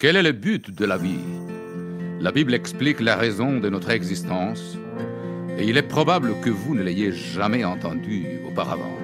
Quel 0.00 0.16
est 0.16 0.22
le 0.22 0.32
but 0.32 0.74
de 0.74 0.86
la 0.86 0.96
vie? 0.96 1.26
La 2.22 2.32
Bible 2.32 2.54
explique 2.54 3.00
la 3.00 3.16
raison 3.16 3.60
de 3.60 3.68
notre 3.68 3.90
existence 3.90 4.78
et 5.58 5.68
il 5.68 5.76
est 5.76 5.82
probable 5.82 6.32
que 6.40 6.48
vous 6.48 6.74
ne 6.74 6.82
l'ayez 6.82 7.12
jamais 7.12 7.64
entendu 7.64 8.24
auparavant. 8.48 8.96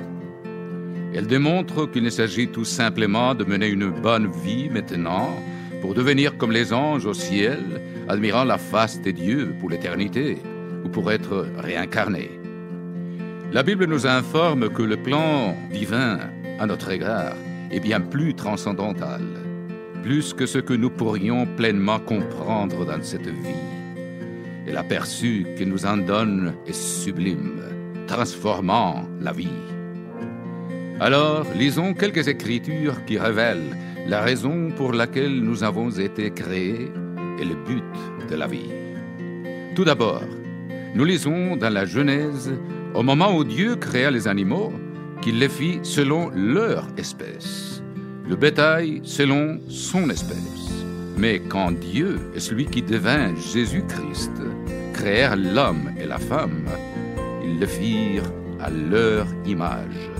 Elle 1.14 1.26
démontre 1.26 1.84
qu'il 1.84 2.02
ne 2.02 2.08
s'agit 2.08 2.48
tout 2.48 2.64
simplement 2.64 3.34
de 3.34 3.44
mener 3.44 3.68
une 3.68 3.90
bonne 3.90 4.32
vie 4.42 4.70
maintenant 4.70 5.36
pour 5.82 5.92
devenir 5.92 6.38
comme 6.38 6.52
les 6.52 6.72
anges 6.72 7.04
au 7.04 7.12
ciel, 7.12 7.60
admirant 8.08 8.44
la 8.44 8.56
face 8.56 8.98
des 9.02 9.12
dieux 9.12 9.54
pour 9.60 9.68
l'éternité 9.68 10.38
ou 10.82 10.88
pour 10.88 11.12
être 11.12 11.46
réincarné. 11.58 12.30
La 13.52 13.62
Bible 13.62 13.84
nous 13.84 14.06
informe 14.06 14.70
que 14.70 14.82
le 14.82 14.96
plan 14.96 15.54
divin 15.70 16.20
à 16.58 16.64
notre 16.64 16.90
égard 16.90 17.34
est 17.70 17.80
bien 17.80 18.00
plus 18.00 18.32
transcendantal 18.32 19.20
plus 20.06 20.32
que 20.32 20.46
ce 20.46 20.58
que 20.58 20.72
nous 20.72 20.88
pourrions 20.88 21.46
pleinement 21.56 21.98
comprendre 21.98 22.86
dans 22.86 23.02
cette 23.02 23.26
vie. 23.26 23.64
Et 24.64 24.70
l'aperçu 24.70 25.44
qu'il 25.56 25.68
nous 25.68 25.84
en 25.84 25.96
donne 25.96 26.54
est 26.64 26.80
sublime, 26.80 27.60
transformant 28.06 29.02
la 29.20 29.32
vie. 29.32 29.64
Alors, 31.00 31.44
lisons 31.56 31.92
quelques 31.92 32.28
écritures 32.28 33.04
qui 33.04 33.18
révèlent 33.18 33.76
la 34.06 34.20
raison 34.22 34.70
pour 34.76 34.92
laquelle 34.92 35.40
nous 35.40 35.64
avons 35.64 35.90
été 35.90 36.30
créés 36.30 36.88
et 37.40 37.44
le 37.44 37.56
but 37.66 38.30
de 38.30 38.36
la 38.36 38.46
vie. 38.46 38.70
Tout 39.74 39.84
d'abord, 39.84 40.22
nous 40.94 41.04
lisons 41.04 41.56
dans 41.56 41.72
la 41.72 41.84
Genèse, 41.84 42.52
au 42.94 43.02
moment 43.02 43.36
où 43.36 43.42
Dieu 43.42 43.74
créa 43.74 44.12
les 44.12 44.28
animaux, 44.28 44.72
qu'il 45.20 45.40
les 45.40 45.48
fit 45.48 45.80
selon 45.82 46.30
leur 46.32 46.86
espèce 46.96 47.75
le 48.28 48.36
bétail 48.36 49.00
selon 49.04 49.58
son 49.68 50.10
espèce. 50.10 50.84
Mais 51.16 51.40
quand 51.40 51.72
Dieu 51.72 52.18
est 52.34 52.40
celui 52.40 52.66
qui 52.66 52.82
devint 52.82 53.34
Jésus-Christ, 53.36 54.32
créèrent 54.92 55.36
l'homme 55.36 55.92
et 55.98 56.06
la 56.06 56.18
femme, 56.18 56.66
ils 57.44 57.58
le 57.58 57.66
firent 57.66 58.30
à 58.60 58.70
leur 58.70 59.26
image. 59.46 60.10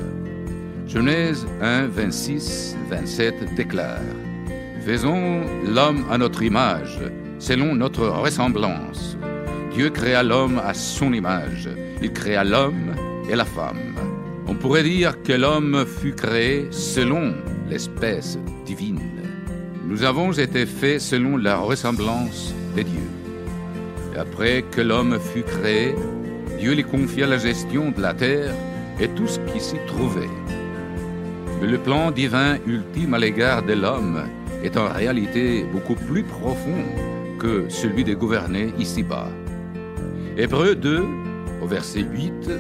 Genèse 0.87 1.47
1, 1.61 1.89
26, 1.89 2.77
27 2.89 3.55
déclare 3.55 4.01
Faisons 4.85 5.43
l'homme 5.67 6.05
à 6.11 6.17
notre 6.17 6.43
image, 6.43 7.01
selon 7.41 7.75
notre 7.75 8.07
ressemblance. 8.07 9.19
Dieu 9.75 9.91
créa 9.91 10.23
l'homme 10.23 10.61
à 10.65 10.75
son 10.75 11.13
image. 11.13 11.69
Il 12.01 12.13
créa 12.13 12.45
l'homme 12.45 12.95
et 13.29 13.35
la 13.35 13.45
femme. 13.45 13.96
On 14.49 14.55
pourrait 14.55 14.85
dire 14.85 15.23
que 15.23 15.33
l'homme 15.33 15.85
fut 15.85 16.15
créé 16.15 16.69
selon 16.71 17.35
l'espèce 17.69 18.39
divine. 18.65 19.01
Nous 19.85 20.05
avons 20.05 20.33
été 20.33 20.67
faits 20.67 21.01
selon 21.01 21.37
la 21.37 21.59
ressemblance 21.59 22.55
de 22.77 22.83
Dieu. 22.83 23.09
Et 24.15 24.19
après 24.19 24.63
que 24.63 24.81
l'homme 24.81 25.19
fut 25.19 25.43
créé, 25.43 25.95
Dieu 26.59 26.75
lui 26.75 26.85
confia 26.85 27.27
la 27.27 27.39
gestion 27.39 27.91
de 27.91 28.01
la 28.01 28.15
terre 28.15 28.55
et 29.01 29.09
tout 29.09 29.27
ce 29.27 29.41
qui 29.41 29.61
s'y 29.61 29.79
trouvait. 29.87 30.31
Mais 31.61 31.67
le 31.67 31.79
plan 31.79 32.13
divin 32.13 32.59
ultime 32.67 33.15
à 33.15 33.19
l'égard 33.19 33.63
de 33.65 33.73
l'homme 33.73 34.23
est 34.63 34.77
en 34.77 34.89
réalité 34.89 35.65
beaucoup 35.73 35.95
plus 35.95 36.23
profond 36.23 36.85
que 37.39 37.67
celui 37.69 38.05
de 38.05 38.15
gouverner 38.15 38.73
ici-bas. 38.79 39.29
Hébreu 40.37 40.75
2, 40.75 41.05
au 41.63 41.67
verset 41.67 42.01
8, 42.01 42.51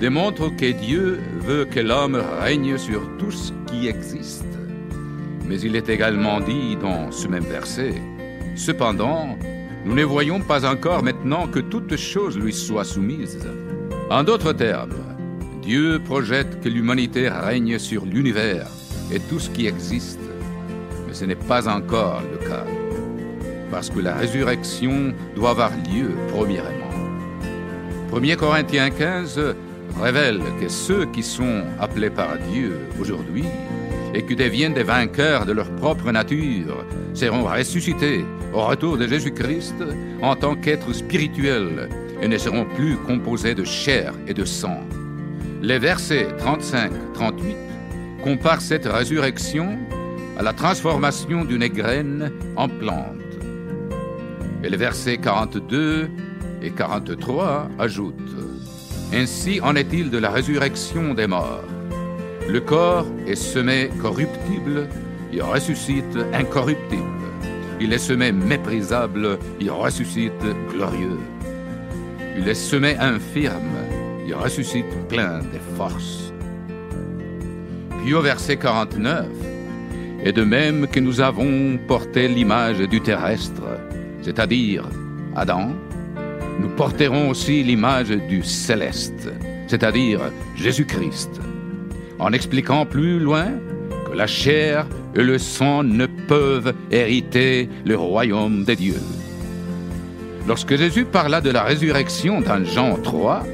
démontre 0.00 0.48
que 0.56 0.72
Dieu 0.72 1.20
veut 1.40 1.66
que 1.66 1.78
l'homme 1.78 2.20
règne 2.40 2.78
sur 2.78 3.02
tout 3.18 3.30
ce 3.30 3.52
qui 3.66 3.86
existe. 3.86 4.46
Mais 5.46 5.60
il 5.60 5.76
est 5.76 5.90
également 5.90 6.40
dit 6.40 6.76
dans 6.76 7.12
ce 7.12 7.28
même 7.28 7.44
verset, 7.44 7.94
Cependant, 8.56 9.38
nous 9.84 9.94
ne 9.94 10.04
voyons 10.04 10.40
pas 10.40 10.68
encore 10.70 11.02
maintenant 11.02 11.46
que 11.46 11.60
toutes 11.60 11.96
choses 11.96 12.38
lui 12.38 12.52
soient 12.52 12.84
soumises. 12.84 13.46
En 14.10 14.24
d'autres 14.24 14.54
termes, 14.54 14.96
Dieu 15.62 16.00
projette 16.02 16.60
que 16.60 16.68
l'humanité 16.68 17.28
règne 17.28 17.78
sur 17.78 18.06
l'univers 18.06 18.68
et 19.12 19.20
tout 19.20 19.38
ce 19.38 19.50
qui 19.50 19.66
existe, 19.66 20.20
mais 21.06 21.14
ce 21.14 21.26
n'est 21.26 21.34
pas 21.34 21.68
encore 21.68 22.22
le 22.22 22.38
cas, 22.48 22.64
parce 23.70 23.90
que 23.90 24.00
la 24.00 24.14
résurrection 24.14 25.12
doit 25.34 25.50
avoir 25.50 25.70
lieu 25.70 26.10
premièrement. 26.32 26.90
1 28.12 28.36
Corinthiens 28.36 28.90
15 28.90 29.54
révèle 29.98 30.40
que 30.60 30.68
ceux 30.68 31.06
qui 31.06 31.22
sont 31.22 31.64
appelés 31.78 32.10
par 32.10 32.38
Dieu 32.52 32.80
aujourd'hui 33.00 33.44
et 34.14 34.24
qui 34.24 34.36
deviennent 34.36 34.74
des 34.74 34.82
vainqueurs 34.82 35.46
de 35.46 35.52
leur 35.52 35.70
propre 35.76 36.10
nature 36.10 36.84
seront 37.14 37.44
ressuscités 37.44 38.24
au 38.52 38.64
retour 38.64 38.96
de 38.96 39.06
Jésus-Christ 39.06 39.74
en 40.22 40.36
tant 40.36 40.56
qu'êtres 40.56 40.92
spirituels 40.92 41.88
et 42.20 42.28
ne 42.28 42.38
seront 42.38 42.64
plus 42.64 42.96
composés 42.96 43.54
de 43.54 43.64
chair 43.64 44.12
et 44.26 44.34
de 44.34 44.44
sang. 44.44 44.80
Les 45.62 45.78
versets 45.78 46.28
35-38 46.38 47.54
comparent 48.22 48.60
cette 48.60 48.86
résurrection 48.86 49.78
à 50.38 50.42
la 50.42 50.52
transformation 50.52 51.44
d'une 51.44 51.66
graine 51.68 52.32
en 52.56 52.68
plante. 52.68 53.16
Et 54.62 54.68
les 54.68 54.76
versets 54.76 55.18
42 55.18 56.10
et 56.62 56.70
43 56.70 57.68
ajoutent 57.78 58.14
Ainsi 59.12 59.60
en 59.60 59.74
est-il 59.74 60.08
de 60.10 60.18
la 60.18 60.30
résurrection 60.30 61.14
des 61.14 61.26
morts. 61.26 61.64
Le 62.48 62.60
corps 62.60 63.06
est 63.26 63.34
semé 63.34 63.90
corruptible, 64.00 64.88
il 65.32 65.42
ressuscite 65.42 66.16
incorruptible. 66.32 67.02
Il 67.80 67.92
est 67.92 67.98
semé 67.98 68.30
méprisable, 68.30 69.38
il 69.60 69.70
ressuscite 69.70 70.44
glorieux. 70.70 71.18
Il 72.38 72.48
est 72.48 72.54
semé 72.54 72.96
infirme, 72.98 73.78
il 74.26 74.34
ressuscite 74.34 75.08
plein 75.08 75.40
de 75.40 75.58
force. 75.76 76.32
Puis 78.02 78.14
au 78.14 78.22
verset 78.22 78.58
49, 78.58 79.26
et 80.22 80.32
de 80.32 80.44
même 80.44 80.86
que 80.86 81.00
nous 81.00 81.20
avons 81.20 81.78
porté 81.88 82.28
l'image 82.28 82.78
du 82.78 83.00
terrestre, 83.00 83.62
c'est-à-dire 84.22 84.84
Adam, 85.34 85.72
nous 86.60 86.68
porterons 86.68 87.30
aussi 87.30 87.62
l'image 87.62 88.10
du 88.10 88.42
céleste, 88.42 89.30
c'est-à-dire 89.66 90.20
Jésus-Christ, 90.56 91.40
en 92.18 92.32
expliquant 92.32 92.84
plus 92.84 93.18
loin 93.18 93.46
que 94.06 94.16
la 94.16 94.26
chair 94.26 94.86
et 95.14 95.22
le 95.22 95.38
sang 95.38 95.82
ne 95.82 96.06
peuvent 96.06 96.74
hériter 96.90 97.68
le 97.86 97.96
royaume 97.96 98.64
des 98.64 98.76
dieux. 98.76 99.00
Lorsque 100.46 100.76
Jésus 100.76 101.06
parla 101.06 101.40
de 101.40 101.50
la 101.50 101.62
résurrection 101.62 102.40
dans 102.42 102.62
Jean 102.64 102.96
3, 102.96 103.46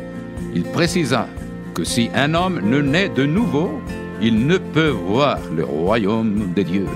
il 0.55 0.65
précisa 0.65 1.29
que 1.75 1.85
si 1.85 2.11
un 2.15 2.35
homme 2.35 2.61
ne 2.65 2.81
naît 2.81 3.09
de 3.09 3.25
nouveau, 3.25 3.81
il 4.21 4.47
ne 4.47 4.59
peut 4.59 4.89
voir 4.89 5.39
le 5.55 5.65
royaume 5.65 6.53
des 6.55 6.65
dieux. 6.65 6.89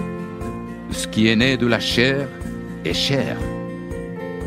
Ce 0.90 1.06
qui 1.06 1.28
est 1.28 1.36
né 1.36 1.56
de 1.56 1.66
la 1.66 1.78
chair 1.78 2.26
est 2.84 2.94
chair, 2.94 3.36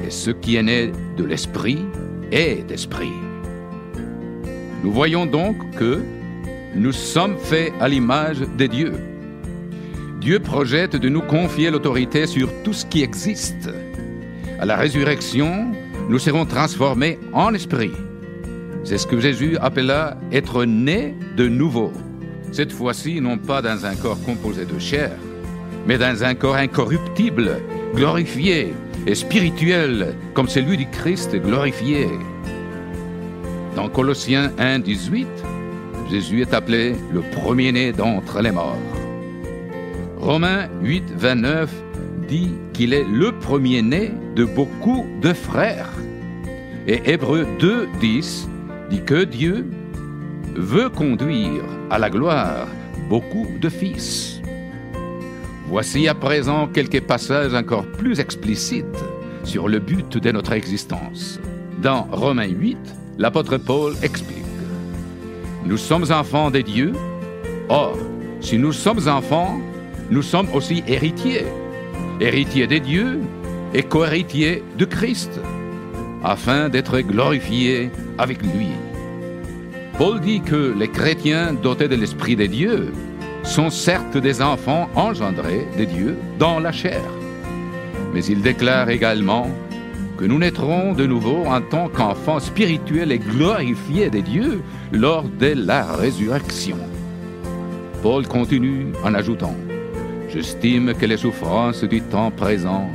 et 0.06 0.10
ce 0.10 0.32
qui 0.32 0.56
est 0.58 0.64
né 0.64 0.92
de 1.18 1.24
l'esprit 1.24 1.86
est 2.32 2.68
d'esprit. 2.68 3.14
Nous 4.84 4.92
voyons 4.92 5.26
donc 5.26 5.58
que 5.78 6.02
nous 6.76 6.92
sommes 6.92 7.38
faits 7.38 7.72
à 7.80 7.88
l'image 7.88 8.40
des 8.58 8.68
dieux. 8.68 8.94
Dieu 10.20 10.40
projette 10.40 10.96
de 10.96 11.10
nous 11.10 11.22
confier 11.22 11.70
l'autorité 11.70 12.28
sur 12.28 12.50
tout 12.64 12.74
ce 12.74 12.86
qui 12.86 13.04
existe. 13.04 13.70
À 14.60 14.66
la 14.66 14.76
résurrection, 14.76 15.72
nous 16.10 16.20
serons 16.20 16.46
transformés 16.46 17.20
en 17.34 17.54
esprit. 17.54 17.92
C'est 18.84 18.98
ce 18.98 19.08
que 19.08 19.20
Jésus 19.20 19.58
appela 19.58 20.18
être 20.32 20.66
né 20.66 21.16
de 21.38 21.48
nouveau. 21.48 21.92
Cette 22.52 22.72
fois-ci, 22.72 23.22
non 23.22 23.38
pas 23.38 23.62
dans 23.62 23.86
un 23.86 23.96
corps 23.96 24.22
composé 24.26 24.66
de 24.66 24.80
chair, 24.80 25.12
mais 25.88 25.98
dans 25.98 26.24
un 26.24 26.36
corps 26.36 26.56
incorruptible, 26.56 27.60
glorifié 27.94 28.74
et 29.06 29.16
spirituel 29.16 30.16
comme 30.34 30.48
celui 30.48 30.78
du 30.78 30.88
Christ 30.88 31.36
glorifié. 31.36 32.08
Dans 33.76 33.90
Colossiens 33.90 34.52
1, 34.58 34.80
18, 34.80 35.28
Jésus 36.10 36.42
est 36.42 36.54
appelé 36.54 36.96
le 37.12 37.22
premier-né 37.22 37.92
d'entre 37.92 38.42
les 38.42 38.52
morts. 38.52 38.78
Romains 40.18 40.70
8, 40.82 41.04
29 41.16 41.72
dit 42.28 42.52
qu'il 42.74 42.94
est 42.94 43.04
le 43.04 43.32
premier-né 43.32 44.12
de 44.36 44.46
beaucoup 44.46 45.06
de 45.22 45.34
frères. 45.34 45.92
Et 46.88 47.02
Hébreux 47.12 47.48
2, 47.60 47.88
10 48.00 48.50
dit 48.90 49.04
que 49.04 49.24
Dieu 49.24 49.66
veut 50.56 50.90
conduire 50.90 51.64
à 51.90 52.00
la 52.00 52.10
gloire 52.10 52.68
beaucoup 53.10 53.48
de 53.60 53.70
fils. 53.70 54.43
Voici 55.68 56.08
à 56.10 56.14
présent 56.14 56.68
quelques 56.68 57.02
passages 57.02 57.54
encore 57.54 57.86
plus 57.86 58.20
explicites 58.20 58.86
sur 59.44 59.70
le 59.70 59.80
but 59.80 60.18
de 60.18 60.32
notre 60.32 60.52
existence. 60.52 61.40
Dans 61.82 62.04
Romains 62.12 62.50
8, 62.50 62.78
l'apôtre 63.18 63.58
Paul 63.58 63.94
explique 64.04 64.44
Nous 65.66 65.78
sommes 65.78 66.06
enfants 66.12 66.52
des 66.52 66.64
dieux. 66.64 66.92
Or, 67.70 67.98
si 68.42 68.58
nous 68.58 68.74
sommes 68.74 69.08
enfants, 69.08 69.62
nous 70.12 70.22
sommes 70.22 70.50
aussi 70.54 70.84
héritiers, 70.86 71.46
héritiers 72.20 72.68
des 72.68 72.82
dieux 72.82 73.20
et 73.74 73.84
co-héritiers 73.84 74.64
de 74.78 74.86
Christ, 74.86 75.40
afin 76.24 76.68
d'être 76.68 77.00
glorifiés 77.00 77.90
avec 78.18 78.42
lui. 78.44 78.68
Paul 79.98 80.20
dit 80.20 80.42
que 80.42 80.76
les 80.78 80.90
chrétiens 80.90 81.54
dotés 81.54 81.88
de 81.88 81.96
l'Esprit 81.96 82.36
des 82.36 82.50
dieux 82.50 82.92
sont 83.44 83.70
certes 83.70 84.18
des 84.18 84.42
enfants 84.42 84.90
engendrés 84.96 85.68
des 85.78 85.86
dieux 85.86 86.18
dans 86.40 86.60
la 86.60 86.72
chair. 86.72 87.02
Mais 88.14 88.24
il 88.26 88.42
déclare 88.42 88.90
également 88.90 89.48
que 90.18 90.26
nous 90.26 90.40
naîtrons 90.40 90.94
de 90.94 91.06
nouveau 91.06 91.46
en 91.46 91.62
tant 91.62 91.90
qu'enfants 91.90 92.40
spirituels 92.40 93.12
et 93.12 93.20
glorifiés 93.20 94.10
des 94.10 94.22
dieux 94.22 94.62
lors 94.92 95.24
de 95.24 95.54
la 95.56 95.84
résurrection. 95.84 96.78
Paul 98.02 98.28
continue 98.28 98.88
en 99.04 99.14
ajoutant, 99.14 99.56
J'estime 100.34 100.96
que 100.96 101.06
les 101.06 101.18
souffrances 101.18 101.84
du 101.84 102.02
temps 102.02 102.32
présent 102.32 102.90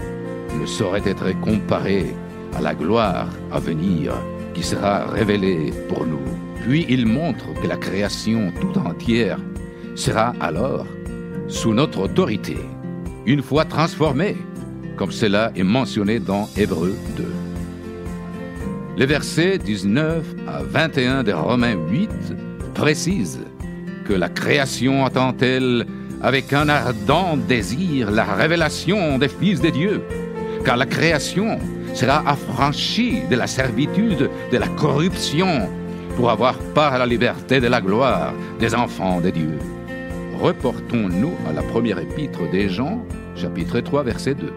ne 0.60 0.66
sauraient 0.66 1.06
être 1.06 1.40
comparées 1.40 2.12
à 2.56 2.60
la 2.60 2.74
gloire 2.74 3.28
à 3.52 3.60
venir 3.60 4.12
qui 4.54 4.64
sera 4.64 5.04
révélée 5.04 5.72
pour 5.88 6.04
nous. 6.04 6.18
Puis 6.62 6.84
il 6.88 7.06
montre 7.06 7.54
que 7.62 7.68
la 7.68 7.76
création 7.76 8.52
tout 8.60 8.76
entière 8.80 9.38
sera 9.98 10.32
alors 10.40 10.86
sous 11.48 11.74
notre 11.74 12.02
autorité, 12.02 12.56
une 13.26 13.42
fois 13.42 13.64
transformée, 13.64 14.36
comme 14.96 15.10
cela 15.10 15.50
est 15.56 15.64
mentionné 15.64 16.20
dans 16.20 16.48
Hébreu 16.56 16.94
2. 17.16 17.24
Les 18.96 19.06
versets 19.06 19.58
19 19.58 20.24
à 20.46 20.62
21 20.62 21.24
des 21.24 21.32
Romains 21.32 21.76
8 21.90 22.10
précisent 22.74 23.44
que 24.06 24.12
la 24.12 24.28
création 24.28 25.04
attend-elle 25.04 25.84
avec 26.22 26.52
un 26.52 26.68
ardent 26.68 27.36
désir 27.36 28.12
la 28.12 28.24
révélation 28.24 29.18
des 29.18 29.28
fils 29.28 29.60
de 29.60 29.70
Dieu, 29.70 30.02
car 30.64 30.76
la 30.76 30.86
création 30.86 31.58
sera 31.94 32.22
affranchie 32.28 33.22
de 33.28 33.34
la 33.34 33.48
servitude, 33.48 34.30
de 34.52 34.58
la 34.58 34.68
corruption, 34.68 35.68
pour 36.16 36.30
avoir 36.30 36.56
part 36.74 36.94
à 36.94 36.98
la 36.98 37.06
liberté 37.06 37.60
de 37.60 37.66
la 37.66 37.80
gloire 37.80 38.32
des 38.60 38.74
enfants 38.76 39.20
de 39.20 39.30
Dieu. 39.30 39.58
Reportons-nous 40.40 41.32
à 41.48 41.52
la 41.52 41.62
première 41.62 41.98
épître 41.98 42.48
des 42.48 42.68
Jean, 42.68 43.04
chapitre 43.34 43.80
3, 43.80 44.04
verset 44.04 44.36
2. 44.36 44.52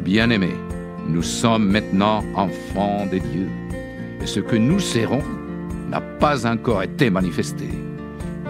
Bien-aimés, 0.00 0.56
nous 1.06 1.22
sommes 1.22 1.70
maintenant 1.70 2.24
enfants 2.34 3.06
de 3.06 3.18
Dieu, 3.18 3.46
et 4.20 4.26
ce 4.26 4.40
que 4.40 4.56
nous 4.56 4.80
serons 4.80 5.22
n'a 5.88 6.00
pas 6.00 6.46
encore 6.46 6.82
été 6.82 7.10
manifesté. 7.10 7.68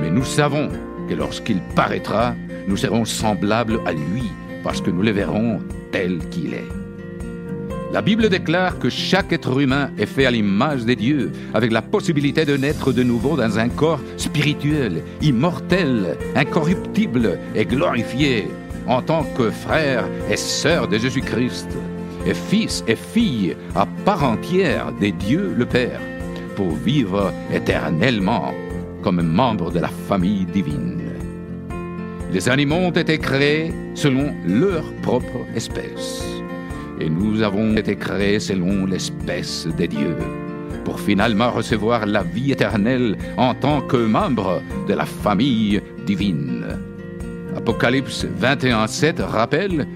Mais 0.00 0.10
nous 0.10 0.24
savons 0.24 0.70
que 1.06 1.14
lorsqu'il 1.14 1.60
paraîtra, 1.76 2.34
nous 2.66 2.78
serons 2.78 3.04
semblables 3.04 3.80
à 3.84 3.92
lui, 3.92 4.24
parce 4.64 4.80
que 4.80 4.90
nous 4.90 5.02
le 5.02 5.10
verrons 5.10 5.60
tel 5.92 6.18
qu'il 6.30 6.54
est. 6.54 6.88
La 7.90 8.02
Bible 8.02 8.29
déclare 8.29 8.79
que 8.79 8.90
chaque 8.90 9.32
être 9.32 9.58
humain 9.58 9.90
est 9.99 10.05
fait 10.05 10.26
à 10.26 10.31
l'image 10.31 10.85
des 10.85 10.94
dieux, 10.94 11.32
avec 11.55 11.73
la 11.73 11.81
possibilité 11.81 12.44
de 12.44 12.55
naître 12.55 12.93
de 12.93 13.02
nouveau 13.02 13.35
dans 13.35 13.58
un 13.58 13.70
corps 13.70 14.02
spirituel, 14.19 15.02
immortel, 15.23 16.19
incorruptible 16.37 17.38
et 17.55 17.64
glorifié, 17.64 18.49
en 18.87 19.00
tant 19.00 19.25
que 19.38 19.50
frère 19.50 20.05
et 20.31 20.37
sœur 20.37 20.87
de 20.87 20.99
Jésus-Christ, 20.99 21.69
et 22.26 22.35
fils 22.35 22.85
et 22.87 22.96
fille 22.96 23.56
à 23.75 23.87
part 24.05 24.23
entière 24.23 24.93
des 25.00 25.12
dieux 25.12 25.55
le 25.56 25.64
Père, 25.64 26.00
pour 26.56 26.73
vivre 26.73 27.32
éternellement 27.50 28.52
comme 29.02 29.23
membre 29.23 29.70
de 29.70 29.79
la 29.79 29.88
famille 29.88 30.44
divine. 30.44 31.00
Les 32.34 32.50
animaux 32.50 32.76
ont 32.76 32.91
été 32.91 33.17
créés 33.17 33.73
selon 33.94 34.34
leur 34.46 34.84
propre 35.00 35.46
espèce 35.56 36.38
et 37.00 37.08
nous 37.08 37.42
avons 37.42 37.76
été 37.76 37.96
créés 37.96 38.40
selon 38.40 38.86
l'espèce 38.86 39.66
des 39.76 39.88
dieux, 39.88 40.16
pour 40.84 41.00
finalement 41.00 41.50
recevoir 41.50 42.06
la 42.06 42.22
vie 42.22 42.52
éternelle 42.52 43.16
en 43.36 43.54
tant 43.54 43.80
que 43.82 43.96
membres 43.96 44.62
de 44.88 44.94
la 44.94 45.06
famille 45.06 45.80
divine. 46.06 46.64
Apocalypse 47.56 48.26
21.7 48.40 49.22
rappelle 49.22 49.86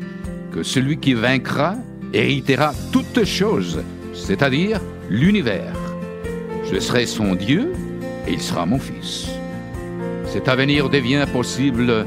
que 0.52 0.62
celui 0.62 0.98
qui 0.98 1.14
vaincra 1.14 1.76
héritera 2.12 2.72
toutes 2.92 3.24
choses, 3.24 3.82
c'est-à-dire 4.12 4.80
l'univers. 5.08 5.74
Je 6.70 6.78
serai 6.78 7.06
son 7.06 7.34
Dieu 7.34 7.72
et 8.26 8.32
il 8.32 8.40
sera 8.40 8.66
mon 8.66 8.78
fils. 8.78 9.28
Cet 10.26 10.48
avenir 10.48 10.88
devient 10.88 11.26
possible 11.32 12.06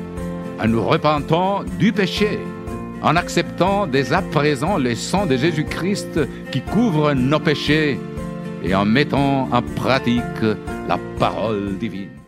en 0.59 0.67
nous 0.67 0.83
repentant 0.83 1.63
du 1.79 1.91
péché 1.91 2.39
en 3.01 3.15
acceptant 3.15 3.87
dès 3.87 4.13
à 4.13 4.21
présent 4.21 4.77
le 4.77 4.95
sang 4.95 5.25
de 5.25 5.37
Jésus-Christ 5.37 6.19
qui 6.51 6.61
couvre 6.61 7.13
nos 7.13 7.39
péchés 7.39 7.99
et 8.63 8.73
en 8.73 8.85
mettant 8.85 9.49
en 9.51 9.61
pratique 9.61 10.41
la 10.87 10.99
parole 11.19 11.77
divine. 11.77 12.24